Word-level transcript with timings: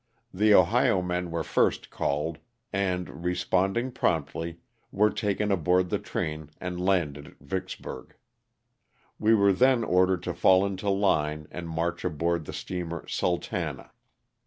The 0.33 0.55
Ohio 0.55 1.03
men 1.03 1.29
were 1.29 1.43
first 1.43 1.91
called, 1.91 2.39
and, 2.73 3.23
responding 3.23 3.91
promptly, 3.91 4.57
were 4.91 5.11
taken 5.11 5.51
aboard 5.51 5.91
the 5.91 5.99
train 5.99 6.49
and 6.59 6.83
landed 6.83 7.27
at 7.27 7.39
Vicksburg. 7.39 8.15
We 9.19 9.35
were 9.35 9.53
then 9.53 9.83
ordered 9.83 10.23
to 10.23 10.33
fall 10.33 10.65
into 10.65 10.89
line 10.89 11.47
and 11.51 11.69
march 11.69 12.03
aboard 12.03 12.45
the 12.45 12.51
steamer 12.53 13.07
"Sultana.'' 13.07 13.91